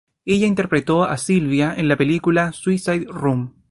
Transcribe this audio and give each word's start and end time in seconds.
Ella 0.25 0.47
interpretó 0.47 1.03
a 1.03 1.15
Sylvia 1.15 1.75
en 1.77 1.87
la 1.87 1.95
película 1.95 2.53
"Suicide 2.53 3.05
Room". 3.07 3.53